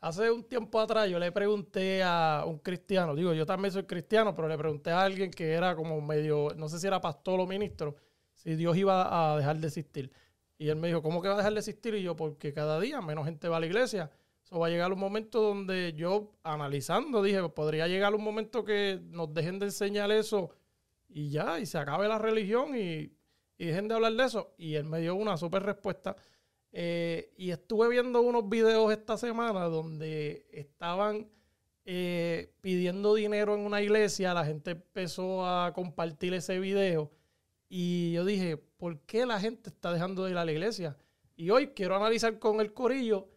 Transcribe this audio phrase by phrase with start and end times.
[0.00, 4.34] hace un tiempo atrás yo le pregunté a un cristiano, digo, yo también soy cristiano,
[4.34, 7.46] pero le pregunté a alguien que era como medio, no sé si era pastor o
[7.46, 7.96] ministro,
[8.34, 10.12] si Dios iba a dejar de existir.
[10.58, 11.94] Y él me dijo, ¿cómo que va a dejar de existir?
[11.94, 14.10] Y yo, porque cada día menos gente va a la iglesia.
[14.42, 19.00] Eso va a llegar un momento donde yo, analizando, dije, podría llegar un momento que
[19.10, 20.50] nos dejen de enseñar eso
[21.08, 23.12] y ya, y se acabe la religión y,
[23.58, 24.54] y dejen de hablar de eso.
[24.56, 26.16] Y él me dio una súper respuesta.
[26.72, 31.28] Eh, y estuve viendo unos videos esta semana donde estaban
[31.84, 37.10] eh, pidiendo dinero en una iglesia, la gente empezó a compartir ese video
[37.68, 40.96] y yo dije, ¿por qué la gente está dejando de ir a la iglesia?
[41.36, 43.28] Y hoy quiero analizar con el corillo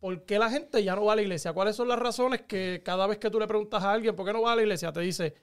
[0.00, 1.54] por qué la gente ya no va a la iglesia.
[1.54, 4.34] ¿Cuáles son las razones que cada vez que tú le preguntas a alguien por qué
[4.34, 5.34] no va a la iglesia, te dice,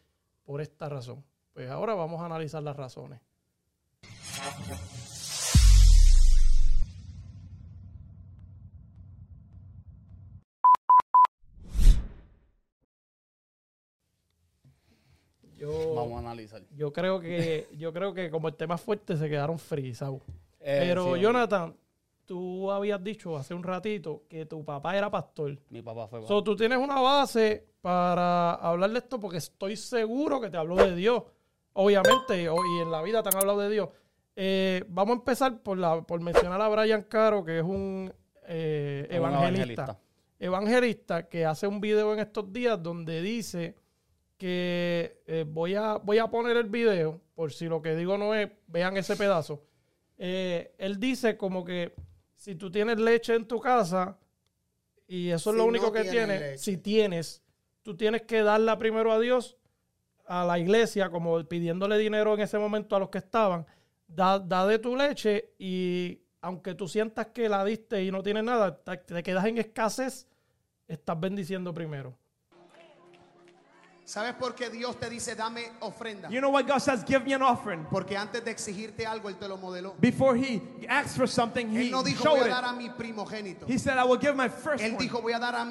[0.43, 1.23] por esta razón?
[1.53, 3.19] Pues ahora vamos a analizar las razones.
[16.31, 16.61] Analizar.
[16.75, 20.21] yo creo que yo creo que como el tema fuerte se quedaron frisados.
[20.59, 21.75] Eh, Pero sí, Jonathan,
[22.25, 25.57] tú habías dicho hace un ratito que tu papá era pastor.
[25.69, 26.25] Mi papá fue.
[26.27, 30.75] So, tú tienes una base para hablar de esto porque estoy seguro que te habló
[30.75, 31.23] de Dios.
[31.73, 33.89] Obviamente, y en la vida te han hablado de Dios.
[34.35, 38.13] Eh, vamos a empezar por, la, por mencionar a Brian Caro, que es un
[38.47, 39.99] eh, Un evangelista.
[40.39, 43.75] Evangelista que hace un video en estos días donde dice
[44.41, 48.33] que eh, voy, a, voy a poner el video, por si lo que digo no
[48.33, 49.61] es, vean ese pedazo.
[50.17, 51.93] Eh, él dice como que
[52.33, 54.17] si tú tienes leche en tu casa
[55.07, 57.43] y eso es lo no único que tienes si tienes,
[57.83, 59.59] tú tienes que darla primero a Dios,
[60.25, 63.67] a la iglesia, como pidiéndole dinero en ese momento a los que estaban,
[64.07, 68.43] da, da de tu leche y aunque tú sientas que la diste y no tienes
[68.43, 70.27] nada, te, te quedas en escasez,
[70.87, 72.17] estás bendiciendo primero.
[74.11, 76.29] ¿Sabes por qué Dios te dice dame ofrenda?
[76.29, 77.01] You know what God says?
[77.07, 77.85] Give me an offering.
[77.89, 79.93] Porque antes de exigirte algo, Él te lo modeló.
[80.01, 82.49] Before He asks for something, He Él no dijo voy showed a it.
[82.49, 83.65] dar a mi primogénito.
[83.65, 85.63] He said, I will give my first Él dijo voy a dar a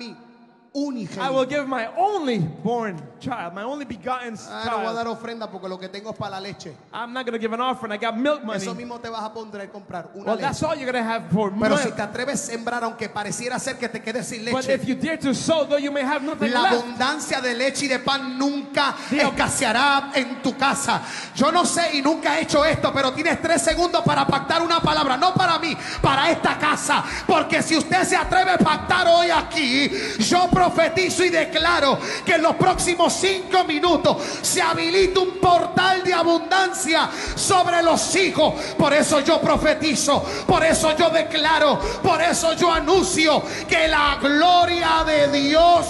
[0.73, 1.49] mi I will unigénito.
[1.49, 4.97] give my only born child, my only begotten Ah, no voy a child.
[4.97, 6.77] dar ofrenda porque lo que tengo es para la leche.
[6.93, 7.93] I'm not going to give an offering.
[7.93, 8.59] I got milk money.
[8.63, 10.71] Eso mismo te vas a poner a comprar una Well, that's leche.
[10.71, 11.81] all you're going to have for Pero milk.
[11.81, 14.87] si te atreves a sembrar, aunque pareciera ser que te quedes sin But if leche,
[14.87, 16.75] you dare to sow, though you may have nothing la left.
[16.85, 19.25] abundancia de leche y de pan nunca Dios.
[19.25, 21.03] escaseará en tu casa.
[21.35, 24.81] Yo no sé y nunca he hecho esto, pero tienes tres segundos para pactar una
[24.81, 27.03] palabra, no para mí, para esta casa.
[27.27, 32.43] Porque si usted se atreve a pactar hoy aquí, yo profetizo y declaro que en
[32.43, 38.53] los próximos cinco minutos se habilita un portal de abundancia sobre los hijos.
[38.77, 45.03] Por eso yo profetizo, por eso yo declaro, por eso yo anuncio que la gloria
[45.07, 45.87] de Dios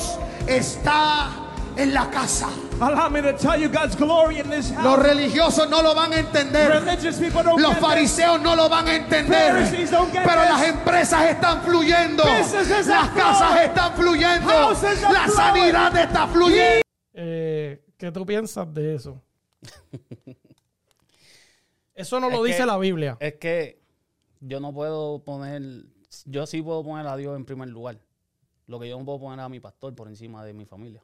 [0.46, 1.30] está
[1.76, 2.48] en la casa.
[2.80, 6.18] Allow me to tell you God's glory in this Los religiosos no lo van a
[6.20, 6.70] entender.
[6.82, 9.52] Religious people don't Los fariseos no lo van a entender.
[9.52, 12.24] Pharisees don't get Pero las empresas están fluyendo.
[12.24, 13.68] Las are casas flowing.
[13.68, 14.48] están fluyendo.
[14.48, 15.36] Houses are La flowing.
[15.36, 16.82] sanidad está fluyendo.
[17.12, 19.22] Eh, ¿Qué tú piensas de eso?
[21.94, 23.16] Eso no lo Es dice que- la Biblia.
[23.20, 23.82] Es que
[24.40, 25.60] yo no puedo poner.
[26.24, 27.98] Yo sí puedo poner a Dios en primer lugar.
[28.66, 31.02] Lo que yo no puedo poner a mi pastor por encima de mi familia.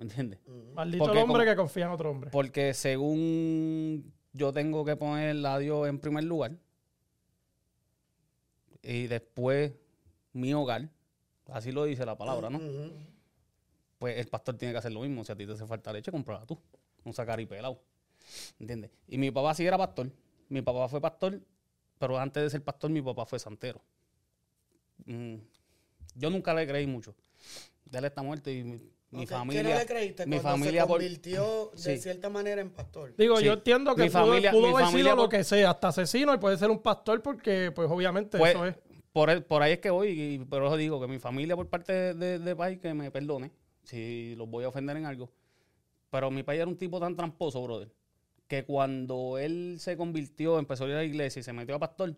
[0.00, 0.38] ¿Me entiendes?
[0.74, 2.30] Maldito porque el hombre como- que confía en otro hombre.
[2.30, 6.56] Porque según yo tengo que poner a Dios en primer lugar.
[8.82, 9.72] Y después
[10.32, 10.88] mi hogar.
[11.48, 12.58] Así lo dice la palabra, ¿no?
[13.98, 15.22] Pues el pastor tiene que hacer lo mismo.
[15.22, 16.58] Si a ti te hace falta leche, comprala tú.
[17.04, 17.78] No sacar y pelado.
[18.58, 18.90] ¿Entiendes?
[19.06, 20.10] Y mi papá sí era pastor.
[20.48, 21.42] Mi papá fue pastor,
[21.98, 23.82] pero antes de ser pastor, mi papá fue santero.
[25.04, 25.34] Mm,
[26.14, 27.14] Yo nunca le creí mucho.
[27.92, 29.62] Él está muerto y mi, familia.
[29.62, 31.98] ¿Qué no le creíste mi cuando familia se por- convirtió de Sí.
[31.98, 33.14] cierta manera en pastor?
[33.16, 33.44] Digo, Sí.
[33.44, 35.88] yo entiendo que Mi pudo, familia- pudo mi haber familia sido lo que sea, hasta
[35.88, 38.76] asesino y puede ser un pastor porque, pues obviamente Pues, eso es.
[39.12, 41.68] por, el- por ahí es que voy, y por eso digo que mi familia por
[41.68, 43.50] parte de, de, de país que me perdone
[43.82, 45.30] si los voy a ofender en algo.
[46.10, 47.90] Pero mi país era un tipo tan tramposo, brother,
[48.46, 51.78] que cuando él se convirtió, empezó a ir a la iglesia y se metió a
[51.78, 52.14] pastor,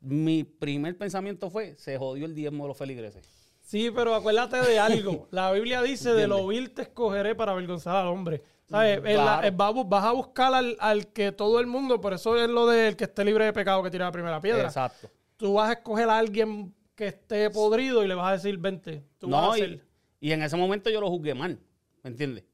[0.00, 3.41] mi primer pensamiento fue, se jodió el diezmo de los feligreses.
[3.62, 5.28] Sí, pero acuérdate de algo.
[5.30, 8.42] La Biblia dice, de lo vil te escogeré para avergonzar al hombre.
[8.66, 9.00] ¿Sabes?
[9.00, 9.46] Claro.
[9.46, 12.66] a bu- vas a buscar al, al que todo el mundo, por eso es lo
[12.66, 14.64] del que esté libre de pecado que tira la primera piedra.
[14.64, 15.10] Exacto.
[15.36, 19.02] Tú vas a escoger a alguien que esté podrido y le vas a decir, vente.
[19.18, 19.82] Tú vas a No, hacer.
[20.20, 21.58] y, y en ese momento yo lo juzgué mal,
[22.02, 22.44] ¿me entiendes?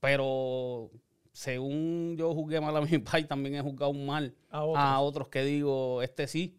[0.00, 0.90] Pero
[1.32, 5.00] según yo juzgué mal a mi país, también he juzgado mal A a otros.
[5.00, 6.58] otros, que digo, este sí.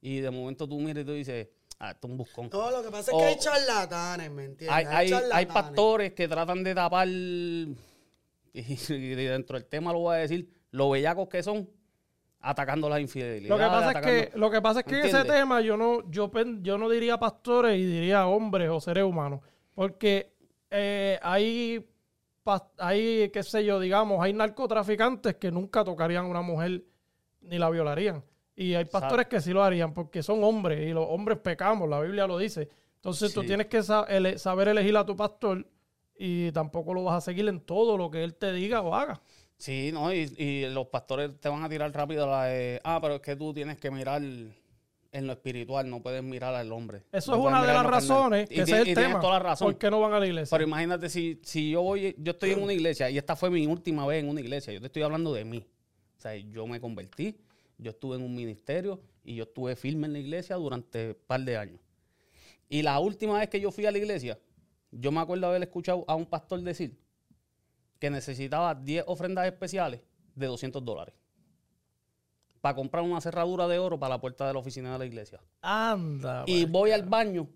[0.00, 1.48] Y de momento tú miras y tú dices,
[1.80, 2.50] Ah, esto es un buscón.
[2.52, 4.76] No, lo que pasa es que hay charlatanes, ¿me entiendes?
[4.76, 5.46] hay, hay, hay charlatanes.
[5.46, 7.74] pastores que tratan de tapar, y,
[8.52, 11.68] y dentro del tema lo voy a decir, lo bellacos que son,
[12.40, 13.48] atacando las infidelidades.
[13.48, 16.08] Lo que pasa es que, lo que, pasa es que en ese tema yo no,
[16.10, 19.40] yo, pen- yo no diría pastores y diría hombres o seres humanos.
[19.74, 20.32] Porque
[20.70, 21.86] eh, hay,
[22.78, 26.82] hay, qué sé yo, digamos, hay narcotraficantes que nunca tocarían a una mujer
[27.40, 28.24] ni la violarían.
[28.60, 32.00] Y hay pastores que sí lo harían porque son hombres y los hombres pecamos, la
[32.00, 32.68] Biblia lo dice.
[32.96, 35.64] Entonces tú tienes que saber elegir a tu pastor
[36.16, 39.20] y tampoco lo vas a seguir en todo lo que él te diga o haga.
[39.58, 43.14] Sí, no, y, y los pastores te van a tirar rápido la de, ah, pero
[43.14, 47.04] es que tú tienes que mirar en lo espiritual, no puedes mirar al hombre.
[47.12, 49.20] Eso No es una de las razones Y ese es el tema.
[49.20, 49.68] toda la razón.
[49.68, 50.56] ¿Por qué no van a la iglesia?
[50.56, 53.64] Pero imagínate si, si yo voy, yo estoy en una iglesia y esta fue mi
[53.68, 55.64] última vez en una iglesia, yo te estoy hablando de mí.
[56.16, 57.36] O sea, yo me convertí,
[57.78, 61.40] yo estuve en un ministerio y yo estuve firme en la iglesia durante un par
[61.40, 61.80] de años.
[62.68, 64.38] Y la última vez que yo fui a la iglesia,
[64.90, 66.98] yo me acuerdo haber escuchado a un pastor decir
[67.98, 70.00] que necesitaba 10 ofrendas especiales
[70.34, 71.14] de 200 dólares
[72.60, 75.40] para comprar una cerradura de oro para la puerta de la oficina de la iglesia.
[75.60, 76.44] Anda.
[76.46, 77.48] Y voy al baño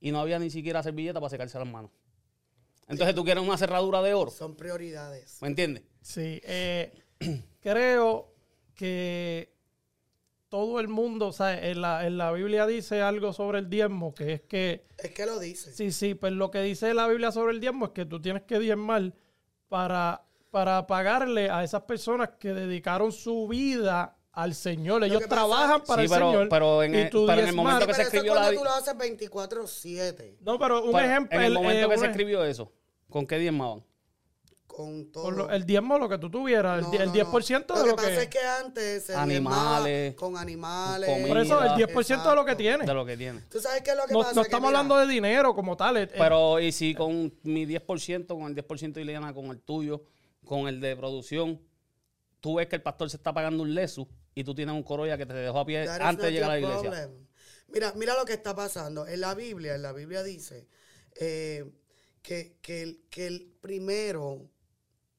[0.00, 1.90] y no había ni siquiera servilleta para secarse las manos.
[2.88, 5.40] Entonces tú quieres una cerradura de oro, Son prioridades.
[5.40, 5.84] ¿me entiendes?
[6.00, 6.92] Sí, eh,
[7.60, 8.34] creo
[8.74, 9.51] que
[10.52, 14.14] todo el mundo, o sea, en la, en la Biblia dice algo sobre el diezmo,
[14.14, 15.72] que es que, Es que lo dice.
[15.72, 18.42] sí, sí, pues lo que dice la Biblia sobre el diezmo es que tú tienes
[18.42, 19.14] que diezmar
[19.68, 25.02] para, para pagarle a esas personas que dedicaron su vida al Señor.
[25.04, 26.48] Ellos pasa- trabajan para Sí, el pero- Señor.
[26.50, 28.34] pero en y el- tú pero en el momento que Pero se eso es escribió
[28.34, 30.36] la cuando Bi- tú lo haces 24-7.
[30.42, 31.38] No, pero un Pero ejemplo.
[31.38, 32.70] En el momento eh, que se escribió eso,
[33.08, 33.82] ¿con qué diezmaban?
[34.74, 35.24] Con todo.
[35.24, 37.80] por lo- el diezmo, lo que tú tuvieras, el No, el, no, 10% no.
[37.82, 38.22] de Lo lo que pasa que...
[38.22, 41.10] es que antes se Animales, con animales.
[41.10, 41.28] comida.
[41.28, 42.56] Por eso, el 10% de lo que Exacto.
[42.56, 42.86] tiene.
[42.86, 43.40] De lo que tiene.
[43.50, 44.32] ¿Tú sabes qué es lo que No, pasa?
[44.34, 45.98] no Que estamos mira, hablando de dinero como tal.
[45.98, 50.04] eh, Pero y si con mi 10%, con el 10% de Ileana, con el tuyo,
[50.44, 51.60] con el de producción,
[52.40, 55.18] tú ves que el pastor se está pagando un lesu y tú tienes un corolla
[55.18, 56.90] que te dejó a pie That antes de llegar a la iglesia.
[56.90, 57.26] problem.
[57.68, 59.06] Mira, mira lo que está pasando.
[59.06, 60.66] En la Biblia, en la Biblia dice
[61.20, 61.70] eh,
[62.22, 64.48] que, que, el, que el primero,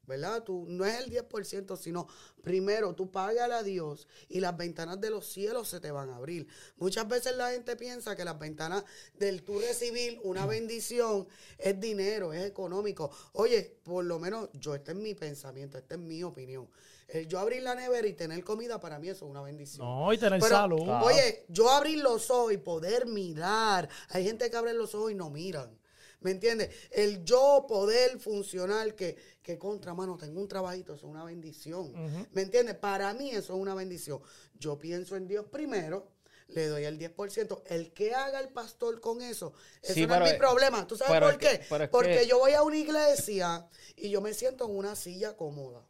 [0.05, 0.43] ¿verdad?
[0.43, 2.07] Tú, no es el 10%, sino
[2.41, 6.17] primero tú págale a Dios y las ventanas de los cielos se te van a
[6.17, 6.47] abrir.
[6.77, 8.83] Muchas veces la gente piensa que las ventanas
[9.15, 11.27] del tú recibir una bendición
[11.57, 13.11] es dinero, es económico.
[13.33, 16.67] Oye, por lo menos yo, este es mi pensamiento, esta es mi opinión.
[17.07, 19.85] El yo abrir la nevera y tener comida para mí eso es una bendición.
[19.85, 20.89] No, y tener Pero, salud.
[21.03, 23.89] Oye, yo abrir los ojos y poder mirar.
[24.09, 25.77] Hay gente que abre los ojos y no miran.
[26.23, 26.69] ¿Me entiendes?
[26.91, 31.93] El yo poder funcionar, que, que contra, mano, tengo un trabajito, eso es una bendición.
[32.31, 32.75] ¿Me entiendes?
[32.75, 34.21] Para mí eso es una bendición.
[34.57, 36.07] Yo pienso en Dios primero,
[36.47, 37.61] le doy el 10%.
[37.65, 40.87] El que haga el pastor con eso, eso Sí, no es mi problema.
[40.87, 41.87] ¿Tú sabes por que- qué?
[41.89, 45.85] Porque que- yo voy a una iglesia y yo me siento en una silla cómoda.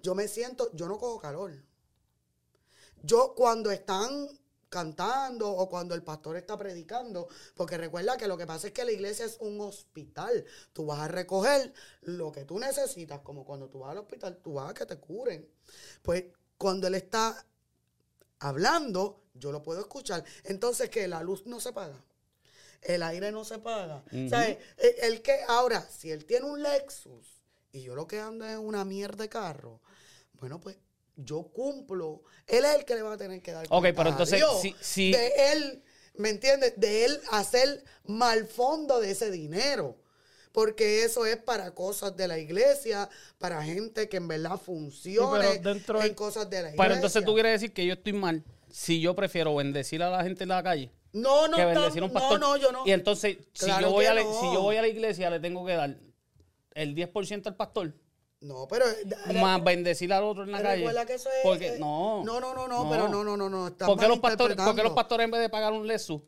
[0.00, 1.52] Yo me siento, yo no cojo calor.
[3.02, 4.28] Yo cuando están
[4.72, 8.86] cantando o cuando el pastor está predicando, porque recuerda que lo que pasa es que
[8.86, 10.46] la iglesia es un hospital.
[10.72, 14.54] Tú vas a recoger lo que tú necesitas, como cuando tú vas al hospital, tú
[14.54, 15.46] vas a que te curen.
[16.00, 16.24] Pues
[16.56, 17.44] cuando él está
[18.38, 20.24] hablando, yo lo puedo escuchar.
[20.44, 22.02] Entonces, que la luz no se paga.
[22.80, 24.02] El aire no se paga.
[24.06, 24.58] O sea, el,
[25.02, 27.42] el que ahora, si él tiene un Lexus
[27.72, 29.82] y yo lo que ando es una mierda de carro,
[30.32, 30.78] bueno, pues
[31.16, 32.22] yo cumplo.
[32.46, 34.60] Él es el que le va a tener que dar Ok, pero a entonces, Dios
[34.60, 35.82] si- si- de él,
[36.14, 36.74] ¿me entiendes?
[36.76, 39.98] De él hacer mal fondo de ese dinero.
[40.52, 45.98] Porque eso es para cosas de la iglesia, para gente que en verdad funcione dentro
[45.98, 46.82] en del- cosas de la iglesia.
[46.84, 50.22] Pero entonces tú quieres decir que yo estoy mal si yo prefiero bendecir a la
[50.22, 52.40] gente en la calle no, no, que bendecir a un no, pastor.
[52.40, 52.86] no, yo no.
[52.86, 54.40] Y entonces, si, yo voy que a la, no.
[54.40, 55.96] si yo voy a la iglesia, le tengo que dar
[56.74, 57.94] el 10% al pastor,
[58.42, 58.84] No, pero
[59.40, 60.78] más bendecir al otro en la calle.
[60.78, 62.24] recuerda que eso es- Porque, eh, no.
[62.24, 64.64] no, no, no, no, pero no, no, no, no, ¿Por qué los pastores, malinterpretando.
[64.64, 66.22] por qué los pastores en vez de pagar un lesu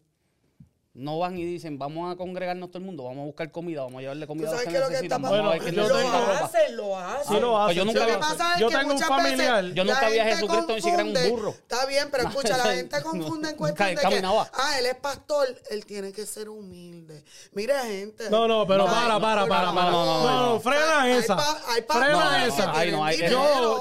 [0.95, 3.99] no van y dicen, vamos a congregarnos todo el mundo, vamos a buscar comida, vamos
[3.99, 5.89] a llevarle ¿Tú comida a los que qué es lo que está necesitan, Bueno, yo
[5.89, 7.35] Lo hacen, lo hacen.
[7.35, 7.75] Sí lo hace.
[7.75, 9.65] yo nunca Lo había- que pasa es yo que tengo un familiar.
[9.73, 11.51] Yo nunca vi a Jesucristo ni siquiera en un burro.
[11.51, 15.49] Está bien, pero escucha, la gente confunde en cuestión de que, ah, él es pastor,
[15.71, 17.25] él tiene que ser humilde.
[17.53, 18.31] Mira, gente.
[18.31, 19.91] No, no, pero para, para, para, para.
[19.91, 21.37] no, no, No, no, frena Hay- hay esa.
[21.37, 22.85] pa- hay pa- Frena esa.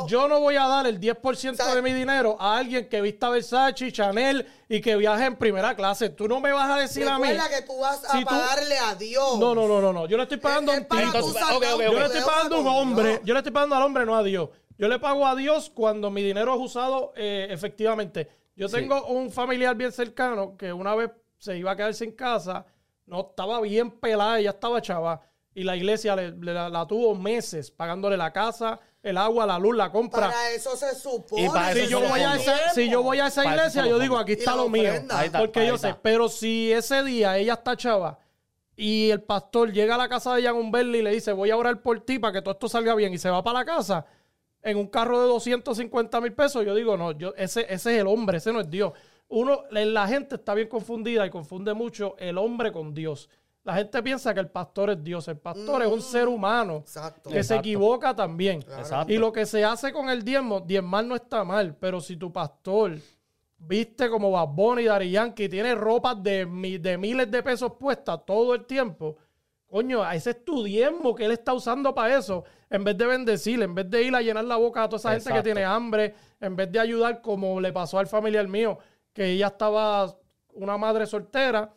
[0.07, 1.75] Yo, no voy a dar el 10% ¿Sabes?
[1.75, 6.09] de mi dinero a alguien que vista Versace, Chanel y que viaje en primera clase.
[6.09, 7.27] Tú no me vas a decir a mí.
[7.27, 9.39] Recuerda que tú vas a Si tú- pagarle a Dios.
[9.39, 10.05] No, no, no, no, no.
[10.07, 10.83] Yo le estoy pagando a ok.
[10.83, 13.21] Yo le estoy pagando a un hombre.
[13.23, 14.49] Yo le estoy pagando al hombre, no a Dios.
[14.77, 18.27] Yo le pago a Dios cuando mi dinero es usado eh, efectivamente.
[18.55, 22.65] Yo tengo un familiar bien cercano que una vez se iba a quedar sin casa,
[23.05, 25.21] no estaba bien pelada, ella estaba chava.
[25.55, 29.59] Y la iglesia le- le- la, la tuvo meses pagándole la casa, el agua, la
[29.59, 30.31] luz, la compra.
[30.31, 31.45] Para eso se supone.
[31.45, 34.17] Y para Si yo, voy a esa, si yo voy a esa iglesia, yo digo,
[34.17, 34.91] aquí está lo mío.
[34.91, 38.17] está, Porque yo sé, pero si ese día ella está chava
[38.75, 41.81] y el pastor llega a la casa de Jan y le dice, voy a orar
[41.81, 44.05] por ti para que todo esto salga bien y se va para la casa
[44.63, 48.07] en un carro de 250 mil pesos, yo digo, no, yo, ese, ese es el
[48.07, 48.93] hombre, ese no es Dios.
[49.27, 53.29] Uno, la, la gente está bien confundida y confunde mucho el hombre con Dios.
[53.63, 55.27] La gente piensa que el pastor es Dios.
[55.29, 57.29] El pastor es un ser humano Exacto.
[57.29, 58.61] que se equivoca también.
[58.61, 59.11] Exacto.
[59.11, 62.31] Y lo que se hace con el diezmo, diezmar no está mal, pero si tu
[62.31, 62.97] pastor
[63.57, 66.45] viste como Bad Bunny y Daddy Yankee, tiene ropas de,
[66.81, 69.17] de miles de pesos puestas todo el tiempo,
[69.65, 73.61] coño, ese es tu diezmo que él está usando para eso, en vez de bendecir,
[73.61, 76.13] en vez de ir a llenar la boca a toda esa gente que tiene hambre,
[76.39, 78.77] en vez de ayudar como le pasó al familiar mío,
[79.13, 80.13] que ella estaba
[80.53, 81.73] una madre soltera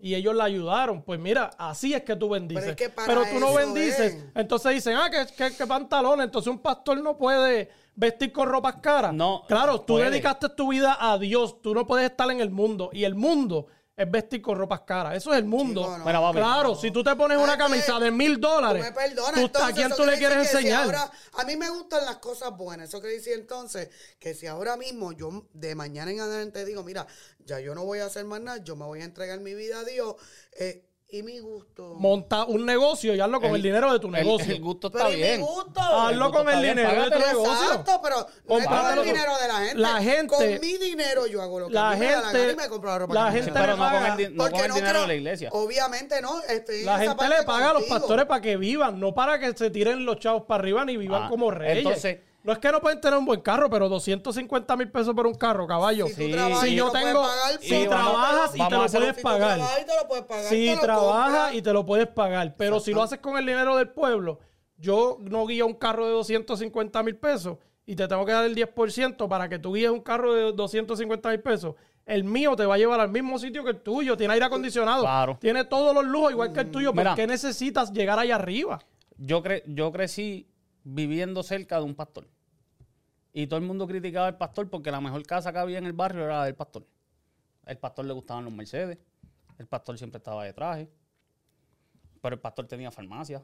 [0.00, 1.02] y ellos la ayudaron.
[1.02, 2.62] Pues mira, así es que tú bendices.
[2.64, 4.14] Pero es que para Pero tú no bendices.
[4.14, 4.24] es.
[4.34, 6.24] Entonces dicen, ah, que, que, que pantalones.
[6.24, 9.12] Entonces un pastor no puede vestir con ropas caras.
[9.12, 10.10] No, Claro, tú puede.
[10.10, 11.60] dedicaste tu vida a Dios.
[11.62, 12.90] Tú no puedes estar en el mundo.
[12.92, 13.66] Y el mundo
[14.02, 15.14] es vestir con ropas caras.
[15.16, 15.82] Eso es el mundo.
[15.82, 16.04] Chico, no.
[16.04, 16.38] Mira, papi.
[16.38, 19.72] Claro, si tú te pones una que camisa de mil dólares, me perdonas, tú- ¿a
[19.72, 20.84] quién tú le quiere quieres que si enseñar?
[20.84, 22.88] ahora- a mí me gustan las cosas buenas.
[22.88, 27.06] Eso quiere decir entonces que si ahora mismo yo de mañana en adelante digo, mira,
[27.44, 29.80] ya yo no voy a hacer más nada, yo me voy a entregar mi vida
[29.80, 30.14] a Dios
[30.58, 31.94] eh, y mi gusto.
[31.98, 34.54] Monta un negocio y hazlo con el, dinero de tu negocio.
[34.54, 35.40] El, gusto Pero está ¿y bien.
[35.40, 35.80] mi gusto.
[35.80, 37.52] Hazlo gusto con el bien, dinero de tu negocio.
[37.52, 38.16] Exacto, pero
[38.48, 39.74] no es con el dinero de la gente.
[39.78, 42.52] La gente- Con mi dinero yo hago lo que La me da la gente- gana
[42.52, 44.14] y me compro la ropa la gente pero no con paga.
[44.18, 45.48] el, no Porque con el no dinero creo- de la iglesia.
[45.52, 46.42] Obviamente no.
[46.42, 49.70] Estoy La gente le paga a los pastores para que vivan, no para que se
[49.70, 51.78] tiren los chavos para arriba ni vivan Ah, como reyes.
[51.78, 55.26] entonces- no es que no pueden tener un buen carro, pero 250 mil pesos por
[55.26, 56.06] un carro, caballo.
[56.06, 59.56] Si Sí, trabajas si yo tengo, pagar, si trabajas y te lo puedes Si pagar.
[59.58, 62.54] trabajas y te lo puedes pagar, Si trabajas y te lo puedes pagar.
[62.56, 64.38] Pero si lo haces con el dinero del pueblo,
[64.78, 68.54] yo no guío un carro de 250 mil pesos y te tengo que dar el
[68.54, 71.74] 10% para que tú guíes un carro de 250 mil pesos.
[72.06, 74.16] El mío te va a llevar al mismo sitio que el tuyo.
[74.16, 75.02] Tiene aire acondicionado.
[75.02, 75.36] Claro.
[75.40, 76.88] Tiene todos los lujos igual que el tuyo.
[76.92, 77.14] ¿Por Mira.
[77.14, 78.78] qué necesitas llegar allá arriba?
[79.18, 80.48] Yo, cre- yo crecí
[80.84, 82.26] viviendo cerca de un pastor.
[83.32, 85.92] Y todo el mundo criticaba al pastor porque la mejor casa que había en el
[85.92, 86.84] barrio era la del pastor.
[87.66, 88.98] El pastor le gustaban los Mercedes.
[89.58, 90.88] El pastor siempre estaba de traje.
[92.20, 93.42] Pero el pastor tenía farmacia.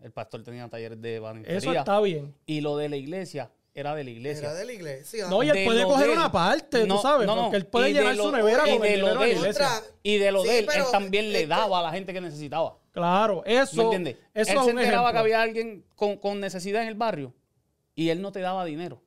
[0.00, 1.80] El pastor tenía talleres de Eso banistería.
[1.80, 2.34] está bien.
[2.46, 4.48] Y lo de la iglesia era de la iglesia.
[4.48, 5.28] Era de la iglesia.
[5.28, 7.42] No, y él De puede coger una parte, No, tú sabes, no, no.
[7.42, 9.38] porque él puede llenar lo- su nevera y con de el lo dinero de la
[9.38, 9.68] iglesia.
[10.02, 12.78] Y de lo Sí, de él, él también le daba a la gente que necesitaba.
[12.96, 14.16] Claro, ¿Me eso, entiendes?
[14.32, 15.12] eso él es se enteraba ejemplo.
[15.12, 17.34] que había alguien con, con necesidad en el barrio
[17.94, 19.02] y él no te daba dinero.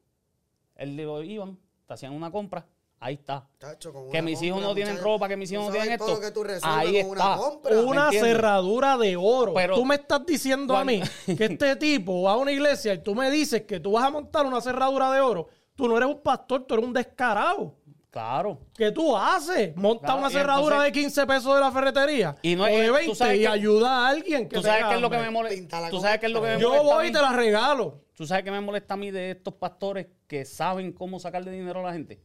[0.75, 2.67] Él le iban, te hacían una compra,
[3.00, 3.48] ahí está.
[3.58, 5.12] Tacho, con Que mis hijos no tienen muchacho.
[5.12, 6.19] ropa, que mis hijos no tienen esto.
[6.22, 7.27] que tú Ahí con está.
[7.34, 7.79] Una, compra.
[7.81, 8.31] Una entiendes?
[8.31, 9.53] cerradura de oro.
[9.55, 11.01] Pero- tú me estás diciendo a mí
[11.38, 14.12] que este tipo va a una iglesia y tú me dices que tú vas a
[14.12, 15.48] montar una cerradura de oro.
[15.75, 17.74] Tú no eres un pastor, tú eres un descarado.
[18.11, 18.59] Claro.
[18.75, 19.75] ¿Qué tú haces?
[19.75, 22.35] Monta Claro, una cerradura entonces- de 15 pesos de la ferretería.
[22.41, 24.85] Y no o de tú 20 sabes y que- ayuda a alguien que ¿Tú sabes
[24.85, 25.89] qué es lo que me molesta?
[25.91, 26.95] ¿Tú sabes qué es lo que me Yo molesta?
[26.95, 28.03] voy y te la regalo.
[28.15, 31.81] ¿Tú sabes qué me molesta a mí de estos pastores que saben cómo sacarle dinero
[31.81, 32.19] a la gente?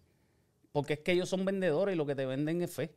[0.73, 2.95] Porque es que ellos son vendedores y lo que te venden es fe.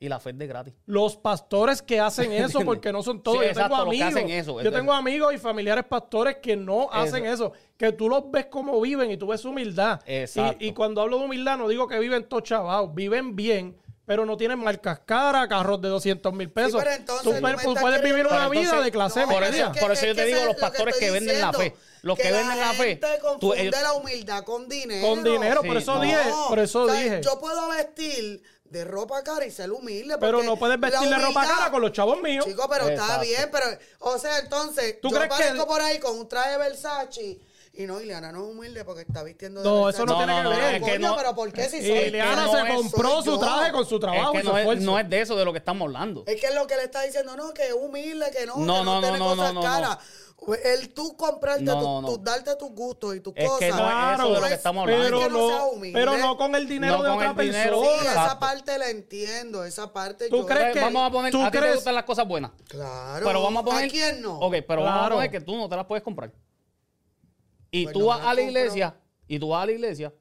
[0.00, 0.74] Y la fe es de gratis.
[0.86, 3.38] Los pastores que hacen eso, porque no son todos.
[3.38, 4.08] Sí, yo exacto, tengo amigos.
[4.08, 7.52] hacen eso, yo tengo amigos y familiares pastores que no hacen eso.
[7.76, 10.00] Que tú los ves como viven y tú ves su humildad.
[10.06, 10.56] Exacto.
[10.64, 12.94] Y, y cuando hablo de humildad, no digo que viven todos chavados.
[12.94, 13.76] Viven bien,
[14.06, 16.80] pero no tienen marcas caras, carros de 200 mil pesos.
[16.82, 19.48] pero entonces tú, tú puedes- tú vivir una vida entonces- de clase No, media.
[19.48, 21.74] eso- por eso yo te digo, los es lo pastores que venden la fe.
[22.02, 23.00] Los que venden la fe,
[23.40, 25.04] tú- ellos- la humildad con dinero.
[25.08, 26.00] Con dinero, por Sí, eso no.
[26.02, 26.16] dije,
[26.48, 27.20] por eso o sea, dije.
[27.24, 28.40] Yo puedo vestir
[28.70, 30.16] de ropa cara y ser humilde.
[30.18, 32.44] Pero no puedes la vestirle ropa cara con los chavos míos.
[32.46, 33.66] Chico, pero está bien, pero,
[34.00, 37.40] o sea, entonces, ¿Tú yo crees que el- por ahí con un traje Versace
[37.74, 40.02] y no, Ileana no es humilde porque está vistiendo de No, Versace.
[40.02, 40.74] eso no, No, tiene no, que no, ver.
[40.74, 43.30] es que Coño, no- pero ¿por qué si soy Ileana no se es- compró su
[43.30, 43.38] yo?
[43.38, 45.52] traje con su trabajo es y que su no es, no de eso de lo
[45.52, 46.24] que estamos hablando.
[46.26, 48.60] Es que es lo que le está diciendo, no, que es humilde, que no, No,
[48.60, 49.98] que no, no, no, tiene no, cosas no, no, caras.
[50.64, 52.08] El tú comprarte, No, tu- no, no.
[52.08, 53.58] tu- darte tus gustos y tus Es cosas.
[53.58, 55.04] que no es eso de lo que estamos hablando.
[55.04, 55.98] pero que no sea no, humilde.
[56.00, 57.64] pero no con el dinero No de otra persona.
[58.00, 60.46] Sí, esa parte la entiendo, esa parte ¿Tú yo...
[60.46, 62.52] crees que- vamos a poner, tú a ti te gustan las cosas buenas.
[62.68, 63.26] Claro.
[63.26, 63.90] Pero vamos a poner.
[63.90, 64.38] quién no?
[64.38, 65.14] Ok, pero vamos a Claro.
[65.16, 66.32] poner que tú no te las puedes comprar.
[67.70, 68.94] Y Pues tú vas a la iglesia,
[69.26, 70.14] y tú vas a la iglesia,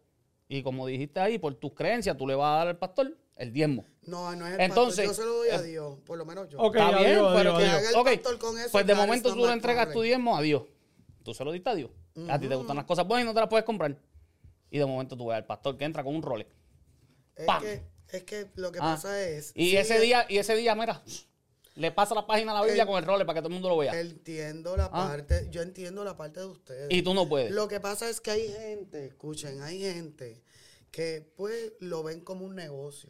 [0.50, 3.54] y como dijiste ahí, por tus creencias, tú le vas a dar al pastor el
[3.54, 3.86] diezmo.
[4.08, 6.26] No, no es el Entonces, pastor, yo se lo doy a eh, Dios, por lo
[6.26, 6.60] menos yo.
[6.60, 7.58] Ok, Está adiós, bien, adiós, pero.
[7.58, 10.42] Que haga el pastor con eso, pues de momento tú le entregas tu diezmo a
[10.42, 10.64] Dios.
[11.24, 11.92] Tú se lo diste a Dios.
[12.30, 13.96] A ti te gustan las cosas buenas y no te las puedes comprar.
[14.72, 16.50] Y de momento tú ves al pastor que entra con un Rolex.
[17.36, 17.62] Es ¡Pam!
[17.62, 18.96] que- Es que lo que Ah.
[18.96, 19.52] pasa es.
[19.54, 21.04] Y sí, ese es- día, y ese día, mira,
[21.76, 23.54] le pasa la página a la Biblia El- con el role para que todo el
[23.56, 24.00] mundo lo vea.
[24.00, 24.90] Entiendo la Ah.
[25.10, 26.88] parte, yo entiendo la parte de ustedes.
[26.90, 27.52] Y tú no puedes.
[27.52, 30.42] Lo que pasa es que hay gente, escuchen, hay gente
[30.92, 33.10] que pues lo ven como un negocio.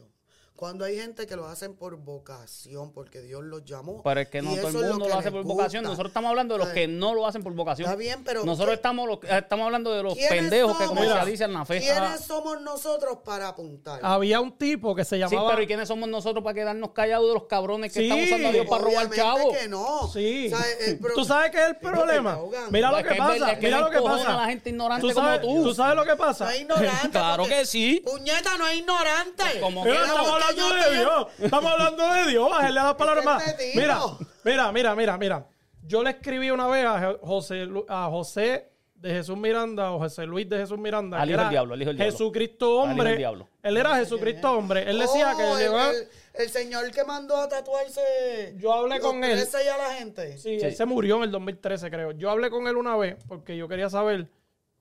[0.58, 4.02] Cuando hay gente que lo hacen por vocación, porque Dios los llamó.
[4.04, 5.84] Pero es que no todo el lo mundo que lo hace por vocación.
[5.84, 7.86] Nosotros estamos hablando de los que no lo hacen por vocación.
[7.88, 11.00] Está bien, pero Nosotros ¿qué- estamos, lo- estamos hablando de los ¿Quiénes pendejos que somos?
[11.00, 11.80] comercializan la fe.
[11.80, 12.18] ¿Quiénes Ah.
[12.18, 14.00] somos nosotros para apuntar?
[14.02, 15.52] Había un tipo que se Sí, llamaba.
[15.52, 18.48] pero ¿y quiénes somos nosotros para quedarnos callados de los cabrones que Sí, están usando
[18.50, 19.56] a Dios para robar chavos?
[19.58, 20.08] que no.
[20.12, 20.52] Sí.
[20.52, 22.40] O sea, el pro- ¿Tú sabes qué es el problema?
[22.72, 23.60] Mira lo Es que que pasa.
[23.60, 24.34] que Mira lo que pasa.
[24.34, 25.64] a la gente ignorante ¿Tú como sabes, tú.
[25.64, 26.46] ¿Tú sabes lo que pasa?
[26.46, 27.10] No es ignorante.
[27.12, 28.02] Claro que sí.
[28.04, 29.44] Puñeta, no es ignorante.
[29.62, 30.08] Como Mira, que
[30.50, 31.28] hablando de Dios.
[31.40, 32.50] Estamos hablando de Dios.
[32.50, 33.56] Bájale a las palabras más.
[33.76, 34.00] Mira,
[34.44, 35.48] mira, mira, mira, mira.
[35.84, 40.50] Yo le escribí una vez a José, a José de Jesús Miranda o José Luis
[40.50, 41.22] de Jesús Miranda.
[41.22, 42.12] Al que hijo del era diablo, al hijo del diablo.
[42.12, 43.18] Jesucristo Al del hombre.
[43.18, 43.48] diablo.
[43.64, 44.90] Él era Jesucristo hombre.
[44.90, 48.56] Él decía Oh, que el, llegaba- el- el señor que mandó a tatuarse.
[48.58, 49.32] Yo hablé los con él.
[49.38, 50.38] 13 y a la gente.
[50.38, 50.66] Sí, Sí.
[50.66, 52.12] él se murió en el 2013, creo.
[52.12, 54.30] Yo hablé con él una vez porque yo quería saber.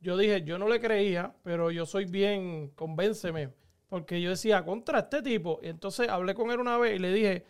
[0.00, 3.50] Yo dije, yo no le creía, pero yo soy bien, convénceme.
[3.88, 5.60] Porque yo decía, contra este tipo.
[5.62, 7.44] Y entonces hablé con él una vez y le dije,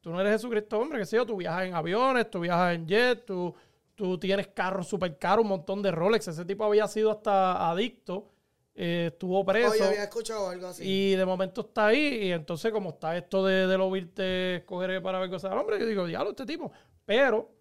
[0.00, 2.86] tú no eres Jesucristo, hombre, que sé yo, tú viajas en aviones, tú viajas en
[2.86, 3.54] jet, tú,
[3.94, 6.28] tú tienes carros súper caros, un montón de Rolex.
[6.28, 8.28] Ese tipo había sido hasta adicto,
[8.74, 9.72] eh, estuvo preso.
[9.72, 10.82] Oye, había escuchado algo así.
[10.84, 15.00] Y de momento está ahí, y entonces como está esto de, de lo virte escoger
[15.02, 16.72] para ver cosas hombre, yo digo, diablo, este tipo.
[17.04, 17.59] Pero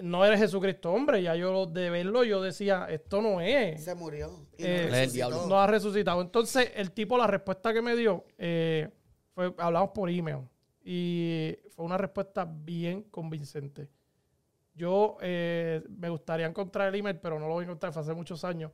[0.00, 1.22] no eres Jesucristo, hombre.
[1.22, 3.84] Ya yo de verlo, yo decía, esto no es.
[3.84, 4.30] Se murió.
[4.56, 5.12] Y Eh, no el resucitó.
[5.12, 5.46] diablo.
[5.48, 6.20] No ha resucitado.
[6.22, 8.88] Entonces, el tipo, la respuesta que me dio, eh,
[9.34, 10.48] fue, hablamos por email.
[10.84, 13.88] Y fue una respuesta bien convincente.
[14.74, 18.14] Yo eh, me gustaría encontrar el email, pero no lo voy a encontrar, fue hace
[18.14, 18.72] muchos años.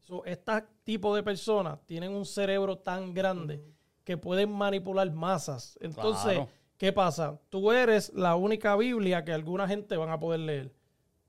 [0.00, 0.52] So, este
[0.82, 3.62] tipo de personas tienen un cerebro tan grande
[4.02, 5.78] que pueden manipular masas.
[5.80, 6.48] Entonces, Claro.
[6.84, 7.40] ¿Qué pasa?
[7.48, 10.70] Tú eres la única Biblia que alguna gente van a poder leer.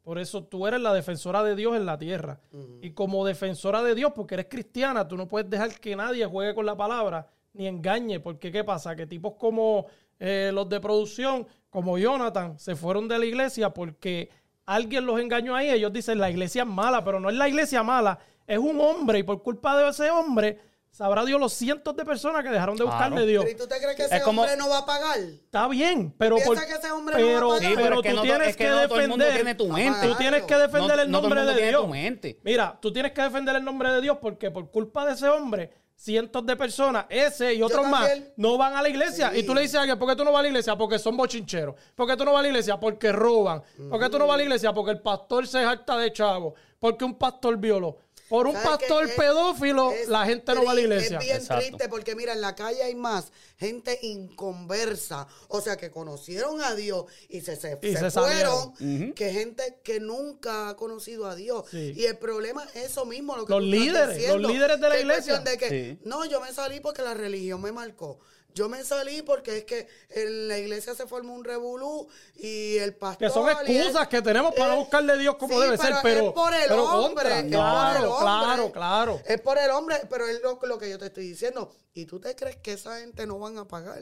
[0.02, 2.42] Por eso tú eres la defensora de Dios en la tierra.
[2.82, 6.54] Y como defensora de Dios, porque eres cristiana, tú no puedes dejar que nadie juegue
[6.54, 8.20] con la palabra ni engañe.
[8.20, 8.98] Porque ¿qué pasa?
[8.98, 9.86] Que tipos como
[10.20, 14.30] eh, los de producción, como Jonathan, se fueron de la iglesia porque
[14.66, 15.70] alguien los engañó ahí.
[15.70, 19.20] Ellos dicen la iglesia es mala, pero no es la iglesia mala, es un hombre.
[19.20, 20.60] Y por culpa de ese hombre,
[20.96, 22.98] sabrá Dios los cientos de personas que dejaron de Claro.
[22.98, 23.44] buscarle Dios.
[23.44, 25.20] ¿Pero ¿y tú te crees que ese Es como- hombre no va a pagar?
[25.20, 27.60] Está bien, pero por- que ese hombre no va a pagar?
[27.60, 29.26] Sí, pero pero es que tú no tienes es que que no todo el mundo
[29.26, 29.44] defender.
[29.44, 30.08] tiene tu mente.
[30.08, 31.82] Tú tienes que No- defender no el todo el nombre mundo de tiene Dios.
[31.82, 32.40] tu mente.
[32.44, 35.70] Mira, tú tienes que defender el nombre de Dios porque por culpa de ese hombre,
[35.98, 39.32] cientos de personas, ese y otros más, no van a la iglesia.
[39.32, 39.40] Sí.
[39.40, 40.76] Y tú le dices a alguien, ¿por qué tú no vas a la iglesia?
[40.78, 41.76] Porque son bochincheros.
[41.94, 42.78] ¿Por qué tú no vas a la iglesia?
[42.80, 43.62] Porque roban.
[43.90, 44.72] ¿Por qué tú no vas a la iglesia?
[44.74, 46.54] Porque el pastor se harta de chavo.
[46.80, 47.98] Porque un pastor violó.
[48.30, 49.06] Por un ¿Sabes pastor?
[49.06, 51.18] Es- pedófilo, es la gente no va a la iglesia.
[51.20, 51.64] Es bien Exacto.
[51.64, 56.74] triste porque mira, en la calle hay más gente inconversa, o sea, que conocieron a
[56.76, 58.74] Dios y se, se, Y se se fueron,
[59.14, 61.66] que gente que nunca ha conocido a Dios.
[61.70, 61.94] Sí.
[61.96, 65.00] Y el problema es eso mismo, lo que Los líderes, diciendo, los líderes de la
[65.00, 65.40] iglesia.
[65.40, 66.00] de que, Sí.
[66.04, 68.20] no, yo me salí porque la religión me marcó.
[68.56, 72.96] Yo me salí porque es que en la iglesia se formó un revolú y el
[72.96, 73.28] pastor...
[73.28, 76.28] Que son excusas que tenemos para Eh, buscarle a Dios como sí, debe ser, pero.
[76.28, 77.24] es por el pero hombre.
[77.24, 77.40] contra.
[77.40, 78.22] es por Claro, el hombre.
[78.24, 79.22] claro, claro.
[79.26, 81.70] Es por el hombre, pero es lo, lo que yo te estoy diciendo.
[81.94, 84.00] ¿Y tú te crees que esa gente no van a pagar?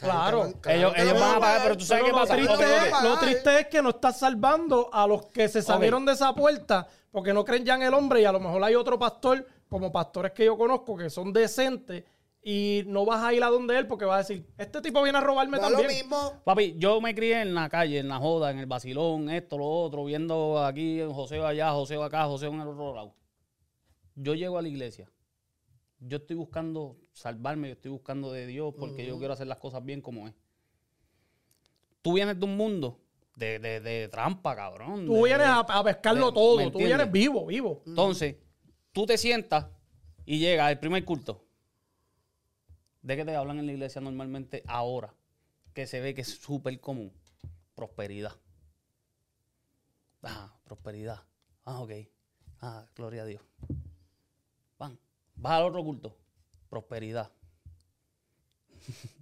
[0.00, 0.46] Claro.
[0.46, 2.34] Ellos- que ellos no van a pagar, pero tú sabes Pero qué lo pasa.
[2.36, 3.02] Triste es.
[3.04, 6.88] Lo triste es que no estás salvando a los que se salieron de esa puerta
[7.12, 9.90] porque no creen ya en el hombre y a lo mejor hay otro pastor, como
[9.92, 12.04] pastores que yo conozco, que son decentes
[12.50, 15.18] y no vas a ir a donde él porque va a decir, este tipo viene
[15.18, 15.98] a robarme Da lo también.
[16.08, 16.40] mismo.
[16.44, 19.66] Papi, yo me crié en la calle, en la joda, en el vacilón, esto, lo
[19.68, 23.14] otro, viendo aquí, José allá, José acá, José en el otro lado.
[24.14, 25.10] Yo llego a la iglesia.
[26.00, 29.84] Yo estoy buscando salvarme, yo estoy buscando de Dios porque yo quiero hacer las cosas
[29.84, 30.34] bien como es.
[32.02, 33.00] Tú vienes de un mundo
[33.34, 35.06] de, de- de trampa, cabrón.
[35.06, 37.82] Tú de- vienes a, a pescarlo de- todo, ¿me tú vienes vivo, vivo.
[37.86, 38.36] Entonces,
[38.92, 39.66] tú te sientas
[40.24, 41.44] y llega el primer culto.
[43.02, 45.14] ¿De qué te hablan en la iglesia normalmente ahora?
[45.74, 47.12] Que se ve que es súper común.
[47.74, 48.36] Prosperidad.
[50.22, 51.22] Ah, prosperidad.
[51.64, 51.92] Ah, ok.
[52.60, 53.42] Ah, gloria a Dios.
[54.78, 54.98] Van.
[55.36, 56.16] Vas al otro culto.
[56.68, 57.30] Prosperidad.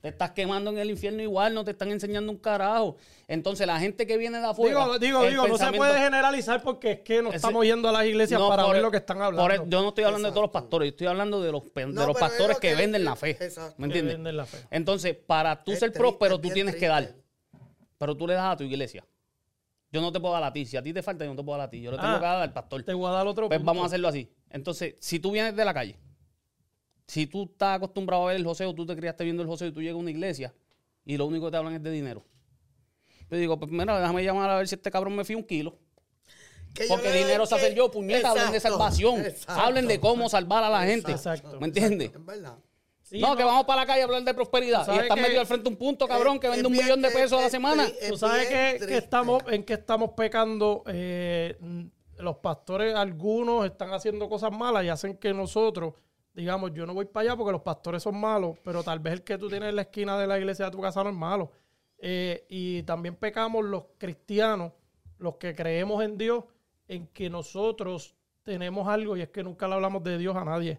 [0.00, 2.96] te estás quemando en el infierno igual, no te están enseñando un carajo.
[3.26, 4.78] Entonces, la gente que viene de afuera.
[4.84, 7.92] Digo, digo, digo, no se puede generalizar porque es que no Ese- estamos yendo a
[7.92, 9.64] las iglesias no, para por ver el- lo que están por hablando.
[9.64, 11.92] el- yo no estoy hablando de todos los pastores, yo estoy hablando de los, pen-
[11.94, 13.30] No, de los pero es pastores lo que, que- venden la fe.
[13.30, 13.74] exacto.
[13.78, 14.14] ¿Me Que entiendes?
[14.16, 14.58] venden la fe.
[14.70, 17.12] Entonces, para tú Es ser triste, próspero, tú tienes que dar.
[17.98, 19.04] Pero tú le das a tu iglesia.
[19.90, 20.64] Yo no te puedo dar a ti.
[20.66, 21.80] Si a ti te falta, yo no te puedo dar a ti.
[21.80, 22.82] Yo le tengo Ah, que dar al pastor.
[22.84, 23.66] Te voy a dar otro Pues punto.
[23.70, 24.30] vamos a hacerlo así.
[24.50, 25.96] Entonces, si tú vienes de la calle,
[27.08, 29.72] Si tú estás acostumbrado a ver el joseo, tú te criaste viendo el joseo y
[29.72, 30.54] tú llegas a una iglesia
[31.04, 32.22] y lo único que te hablan es de dinero.
[33.30, 35.76] Yo digo, pues mira, déjame llamar a ver si este cabrón me fía un kilo.
[36.74, 39.20] Que Porque dinero se hace yo, puñeta, hablen de salvación.
[39.24, 39.60] exacto.
[39.60, 41.10] Hablen de cómo salvar a la gente.
[41.12, 41.58] Exacto.
[41.58, 42.12] ¿Me entiendes?
[42.14, 42.58] Es verdad.
[43.02, 44.82] Sí, no, que vamos para la calle a hablar de prosperidad.
[44.82, 47.08] Y ¿Sabes estás metido al frente de un punto, cabrón, que vende un millón de
[47.08, 47.86] es- pesos a la semana.
[48.06, 50.84] Tú sabes que, estamos, en que estamos pecando.
[50.86, 51.56] eh,
[52.18, 55.94] los pastores, algunos están haciendo cosas malas y hacen que nosotros,
[56.38, 59.24] digamos, yo no voy para allá porque los pastores son malos, pero tal vez el
[59.24, 61.50] que tú tienes en la esquina de la iglesia de tu casa no es malo.
[61.98, 64.72] Eh, y también pecamos los cristianos,
[65.18, 66.44] los que creemos en Dios,
[66.86, 70.78] en que nosotros tenemos algo y es que nunca le hablamos de Dios a nadie.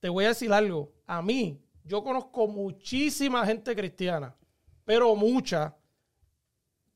[0.00, 0.94] Te voy a decir algo.
[1.06, 4.34] A mí, yo conozco muchísima gente cristiana,
[4.86, 5.76] pero mucha.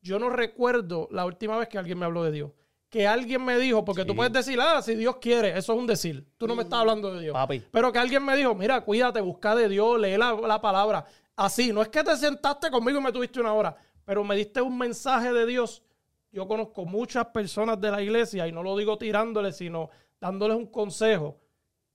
[0.00, 2.50] Yo no recuerdo la última vez que alguien me habló de Dios.
[2.90, 5.86] Que alguien me dijo, porque tú puedes decir, ah, si Dios quiere, eso es un
[5.86, 6.26] decir.
[6.36, 7.32] Tú no me estás hablando de Dios.
[7.32, 7.62] Papi.
[7.70, 11.04] Pero que alguien me dijo, mira, cuídate, busca de Dios, lee la, la palabra.
[11.36, 14.60] Así, no es que te sentaste conmigo y me tuviste una hora, pero me diste
[14.60, 15.82] un mensaje de Dios.
[16.32, 19.88] Yo conozco muchas personas de la iglesia y no lo digo tirándoles, sino
[20.20, 21.38] dándoles un consejo.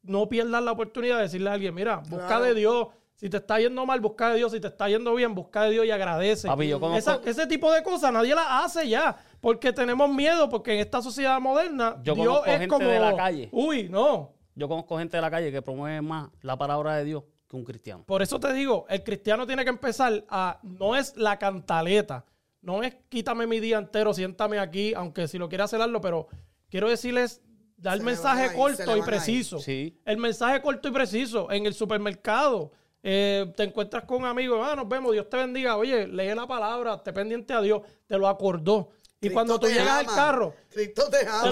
[0.01, 2.45] No pierdas la oportunidad de decirle a alguien, mira, busca Claro.
[2.45, 2.88] de Dios.
[3.15, 4.51] Si te está yendo mal, busca de Dios.
[4.51, 6.47] Si te está yendo bien, busca de Dios y agradece.
[6.47, 9.15] Papi, yo conozco- Esa- ese tipo de cosas nadie las hace ya.
[9.39, 12.88] Porque tenemos miedo, porque en esta sociedad moderna, Yo Dios conozco es gente como.
[12.88, 13.49] de la calle.
[13.51, 14.34] Uy, no.
[14.56, 17.63] Yo conozco gente de la calle que promueve más la palabra de Dios que un
[17.63, 18.04] cristiano.
[18.06, 20.60] Por eso te digo, el cristiano tiene que empezar a.
[20.63, 22.25] No es la cantaleta.
[22.62, 26.28] No es quítame mi día entero, siéntame aquí, aunque si lo quiere hacer, hazlo, pero
[26.69, 27.41] quiero decirles,
[27.78, 29.60] dar mensaje corto y preciso.
[29.60, 29.99] Sí.
[30.06, 31.51] El mensaje corto y preciso.
[31.51, 32.71] En el supermercado,
[33.07, 35.77] eh, te encuentras con un amigo, ah, nos vemos, Dios te bendiga.
[35.77, 38.89] Oye, lee la palabra, esté pendiente a Dios, te lo acordó.
[39.17, 41.43] Y Cristo cuando tú te llegas al carro, Cristo te ama.
[41.43, 41.49] te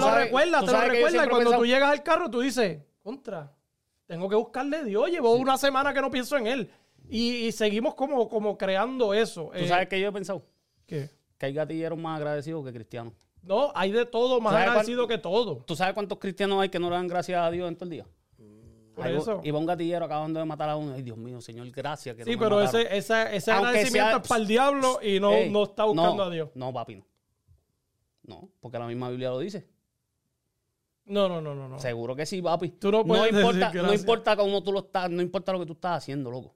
[0.60, 1.26] tú te lo recuerdas.
[1.26, 3.52] Y cuando tú llegas al carro, tú dices, contra,
[4.06, 5.08] tengo que buscarle a Dios.
[5.10, 6.70] Llevo una semana que no pienso en Él.
[7.08, 9.50] Y, y seguimos como, como creando eso.
[9.52, 10.42] ¿Tú Eh, sabes que yo he pensado?
[10.86, 11.08] ¿qué?
[11.38, 13.12] Que hay gatilleros más agradecidos que cristianos.
[13.42, 15.58] No, hay de todo, más ¿Sabes agradecido que todo.
[15.66, 17.90] ¿Tú sabes cuántos cristianos hay que no le dan gracias a Dios en todo el
[17.90, 18.06] día?
[18.94, 19.36] Por Ahí eso.
[19.38, 20.94] va- Iba un gatillero acabando de matar a uno.
[20.94, 22.14] Ay, Dios mío, Señor, gracias.
[22.14, 22.80] Que no Sí, me pero mataron".
[22.86, 25.84] ese, ese, ese Aunque agradecimiento sea- es para el diablo y no, Ey, no está
[25.84, 26.50] buscando no, a Dios.
[26.54, 27.06] No, papi, no.
[28.22, 29.66] No, porque la misma Biblia lo dice.
[31.06, 31.68] No, no, no, no.
[31.68, 31.78] no.
[31.78, 32.70] Seguro que sí, papi.
[32.70, 34.00] Tú no puedes decir importa, no gracias.
[34.00, 36.54] importa cómo tú lo estás, no importa lo que tú estás haciendo, loco.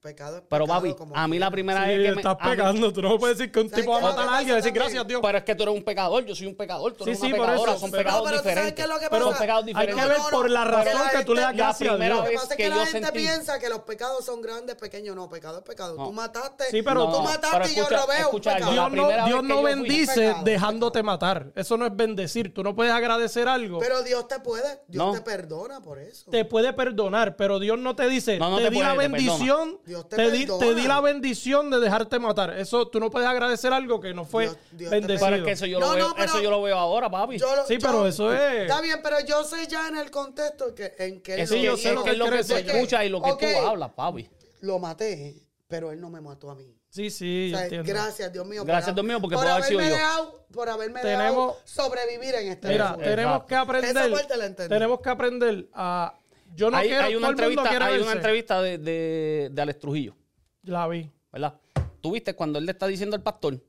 [0.00, 2.36] Pecado es Pero pecado papi, como a mí la primera Sí, vez que me, estás
[2.40, 2.92] mí- pegando.
[2.92, 4.72] Tú no puedes decir que un ¿Sabes tipo va a lo matar a alguien decir
[4.72, 5.20] gracias a Dios.
[5.20, 7.26] Pero es que tú eres un pecador, yo soy un pecador, tú Sí, eres sí,
[7.26, 8.74] una por pecadora, eso, son pero- pecados No, pero ¿tú sabes diferentes.
[8.76, 11.34] qué es lo Pero son pecados hay que ver por la razón la que tú
[11.34, 12.16] le das gracias a Dios.
[12.16, 15.16] Lo que pasa es que la gente sentí- piensa que los pecados son grandes, pequeños.
[15.16, 15.96] No, pecado es pecado.
[15.96, 16.04] No.
[16.06, 16.64] Tú mataste.
[16.70, 18.72] Sí, pero- tú mataste y yo pecado.
[18.72, 21.50] La Dios no, bendice dejándote matar.
[21.56, 22.54] Eso no es bendecir.
[22.54, 23.80] Tú no puedes agradecer algo.
[23.80, 26.30] Pero Dios te puede, Dios te perdona por eso.
[26.30, 30.30] te puede perdonar, pero Dios no te dice, te, di la bendición, Dios te te,
[30.30, 30.66] di, perdona.
[30.66, 32.58] te di la bendición de dejarte matar.
[32.58, 35.26] Eso tú no puedes agradecer algo que no fue Dios- bendecido.
[35.26, 37.10] Pero es que eso yo, No, lo veo, no, pero- eso yo lo veo ahora,
[37.10, 37.38] papi.
[37.38, 40.74] Lo- Sí, yo- pero eso es- Está bien, pero yo sé ya en el contexto
[40.74, 42.36] que, en que él Eso Sí, yo sé lo lo que que es lo que
[42.36, 42.56] decir.
[42.70, 43.40] escuchas y lo que Ok.
[43.40, 44.28] tú hablas, papi.
[44.60, 45.34] lo maté,
[45.68, 46.74] pero él no me mató a mí.
[46.90, 47.86] Sí, sí, O sea, entiendo.
[47.92, 48.64] gracias, Dios mío.
[48.64, 50.02] Gracias, por- Dios mío, porque por puede haber sido haberme yo.
[50.02, 51.22] dejado- por haberme Tenemos-
[51.54, 53.90] dejado sobrevivir en este Mira, tenemos que aprender.
[53.96, 54.68] Esa parte la entendí.
[54.74, 56.14] Tenemos que aprender a.
[56.54, 57.04] Yo no hay, quiero.
[57.04, 57.62] hay una entrevista,
[58.02, 60.14] una entrevista de, de, de Alex Trujillo,
[60.62, 61.10] La vi.
[61.32, 61.54] ¿verdad?
[62.00, 63.60] Tú viste cuando él le está diciendo al pastor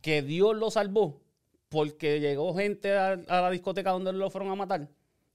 [0.00, 1.20] que Dios lo salvó
[1.68, 4.88] porque llegó gente a, a la discoteca donde lo fueron a matar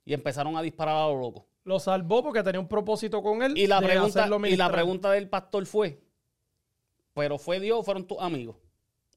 [0.06, 1.48] y empezaron a disparar a lo loco.
[1.64, 3.56] Lo salvó porque tenía un propósito con él.
[3.58, 4.72] Y la, de pregunta, hacerlo y la ministrar.
[4.72, 6.02] pregunta del pastor fue,
[7.14, 8.56] ¿pero fue Dios o fueron tus amigos?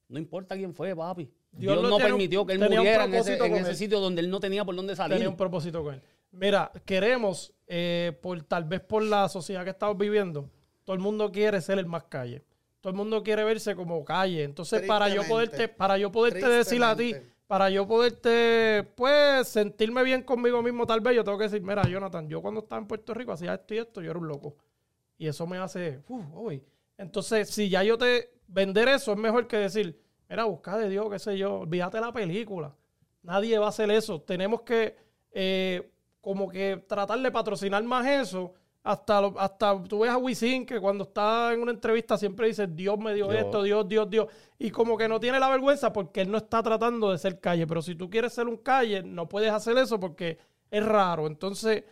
[0.09, 1.31] No importa quién fue, papi.
[1.53, 4.29] Dios Dios, no un- permitió que él muriera en ese, en ese sitio donde él
[4.29, 5.15] no tenía por dónde salir.
[5.15, 6.03] tenía un propósito con él.
[6.35, 10.51] Mira, queremos, eh, por tal vez por la sociedad que estamos viviendo,
[10.85, 12.45] todo el mundo quiere ser el más calle.
[12.81, 14.45] Todo el mundo quiere verse como calle.
[14.45, 17.15] Entonces, para yo poderte, para yo poderte decir a ti,
[17.47, 21.83] para yo poderte, pues, sentirme bien conmigo mismo, tal vez yo tengo que decir, mira,
[21.89, 24.57] Jonathan, yo cuando estaba en Puerto Rico hacía esto y esto, yo era un loco.
[25.17, 26.63] Y eso me hace, uf, uy.
[26.99, 31.09] Entonces, si ya yo te vender eso, es mejor que decir, mira, busca de Dios,
[31.11, 32.75] qué sé yo, olvídate la película.
[33.23, 34.21] Nadie va a hacer eso.
[34.21, 34.97] Tenemos que,
[35.33, 35.91] eh,
[36.25, 38.55] como que tratar de patrocinar más eso.
[38.83, 42.67] Hasta, lo- hasta tú ves a Wisin que cuando está en una entrevista siempre dice
[42.67, 43.43] Dios me dio Dios.
[43.45, 44.27] esto, Dios, Dios, Dios.
[44.59, 47.67] Y como que no tiene la vergüenza porque él no está tratando de ser calle.
[47.67, 50.39] Pero si tú quieres ser un calle, no puedes hacer eso porque
[50.71, 51.27] es raro.
[51.27, 51.85] Entonces,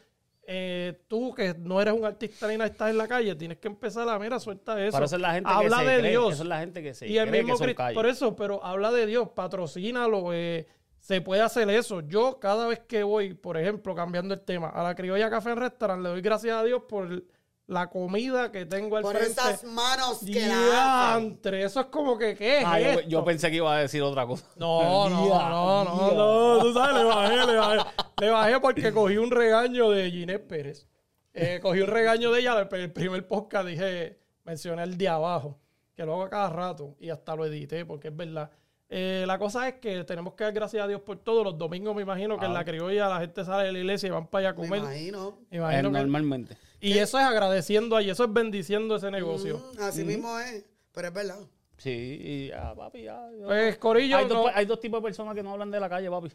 [0.44, 3.68] eh, tú que no eres un artista ni nada, estás en la calle, tienes que
[3.68, 4.92] empezar a, mira, suelta eso.
[4.92, 6.32] Para eso es la gente Habla que se de cree, Dios.
[6.34, 8.62] Eso es la gente que se y el cree mismo que son por eso, pero
[8.64, 10.66] habla de Dios, patrocínalo, eh,
[11.02, 12.00] se puede hacer eso.
[12.00, 15.56] Yo cada vez que voy, por ejemplo, cambiando el tema, a la criolla café en
[15.56, 17.24] restaurante, le doy gracias a Dios por
[17.66, 19.32] la comida que tengo al Por frente.
[19.32, 21.16] esas manos que la.
[21.18, 23.08] Diantre, eso es como que, ¿qué es Ah, yo, esto?
[23.08, 24.46] yo pensé que iba a decir otra cosa.
[24.56, 27.90] No, no, no, no, no, tú sabes, le bajé, le bajé.
[28.20, 30.86] Le bajé porque cogí un regaño de Ginés Pérez.
[31.34, 35.58] Eh, cogí un regaño de ella, el, el primer podcast dije, mencioné el de abajo,
[35.96, 38.50] que lo hago a cada rato y hasta lo edité porque es verdad.
[38.94, 41.42] Eh, la cosa es que tenemos que dar gracias a Dios por todo.
[41.44, 44.10] Los domingos me imagino que en la criolla la gente sale de la iglesia y
[44.10, 44.80] van para allá a Me comer.
[44.82, 45.38] imagino.
[45.50, 46.56] Me Eh, imagino que- normalmente.
[46.80, 49.58] y eso es agradeciendo ahí, eso es bendiciendo ese negocio.
[49.78, 50.66] Mm, así mismo es.
[50.92, 51.38] Pero es verdad.
[51.78, 53.28] Sí, y ya, papi, ya.
[53.40, 55.88] yo- Pues, Corillo, hay, dos, hay dos tipos de personas que no hablan de la
[55.88, 56.28] calle, papi.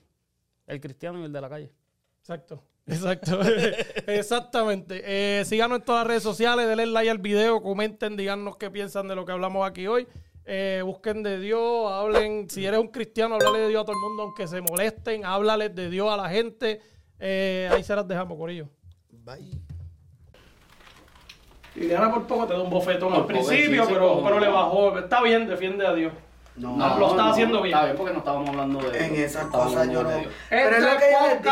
[0.65, 1.71] El cristiano y el de la calle.
[2.21, 3.39] Exacto, exacto,
[4.07, 5.01] exactamente.
[5.05, 9.07] Eh, síganos en todas las redes sociales, denle like al video, comenten, díganos qué piensan
[9.07, 10.07] de lo que hablamos aquí hoy.
[10.49, 14.01] Eh, busquen de Dios, hablen, si eres un cristiano, háblale de Dios a todo el
[14.01, 16.79] mundo, aunque se molesten, háblales de Dios a la gente.
[17.19, 18.69] Eh, ahí se las dejamos, Corillo.
[19.11, 19.51] Bye.
[21.75, 24.97] Liliana por poco te da un bofetón al principio, sí, sí, pero, le bajó.
[24.97, 26.13] Está bien, defiende a Dios.
[26.55, 27.75] No, lo estaba haciendo bien.
[27.75, 30.09] Está bien porque no estábamos hablando de en esas cosas yo no.
[30.09, 30.33] de Dios.
[30.49, 31.05] Pero es lo que
[31.43, 31.51] yo.